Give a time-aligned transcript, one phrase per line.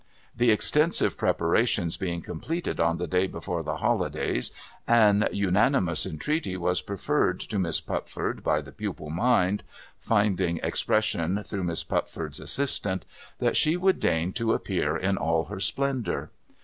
[0.35, 4.51] The extensive preparations being completed on the day before the holidays,
[4.87, 9.61] an unanimous entreaty was preferred to Miss Pupford by the pupil mind—
[9.99, 13.05] finding expression through Miss Pupford's assistant—
[13.41, 16.31] that she would deign to appear in all her splendour.